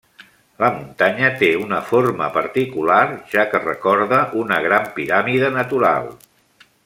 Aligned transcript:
La 0.61 0.69
muntanya 0.77 1.27
té 1.41 1.49
una 1.65 1.81
forma 1.89 2.29
particular, 2.37 3.03
ja 3.35 3.45
que 3.53 3.61
recorda 3.67 4.23
una 4.45 4.59
gran 4.69 4.89
piràmide 4.97 5.55
natural. 5.61 6.11